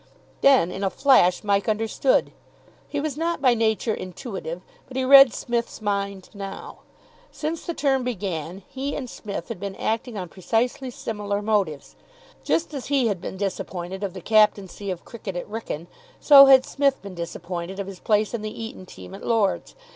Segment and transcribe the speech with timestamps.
[0.41, 2.31] Then in a flash Mike understood.
[2.87, 6.79] He was not by nature intuitive, but he read Psmith's mind now.
[7.29, 11.95] Since the term began, he and Psmith had been acting on precisely similar motives.
[12.43, 15.85] Just as he had been disappointed of the captaincy of cricket at Wrykyn,
[16.19, 19.75] so had Psmith been disappointed of his place in the Eton team at Lord's.